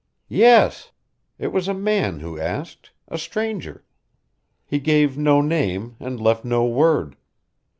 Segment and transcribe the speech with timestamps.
[0.29, 0.91] "Yes.
[1.37, 3.83] It was a man who asked a stranger.
[4.65, 7.15] He gave no name and left no word.